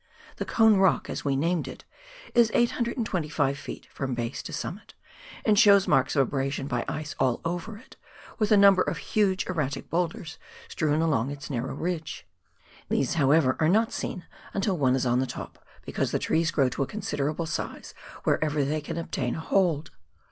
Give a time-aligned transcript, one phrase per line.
[0.37, 1.85] The "Cone" Rock (as we named it)
[2.33, 3.85] is 825 ft.
[3.85, 4.95] from base to summit,
[5.45, 7.97] and shows marks of abrasion by ice all over it,
[8.39, 12.25] with a number of huge erratic boulders strewn along its narrow ridge.
[12.89, 14.25] These, however, are not seen
[14.55, 17.93] until one is on the top, because the trees grow to a considerable size
[18.23, 19.91] wherever they can obtain a hold.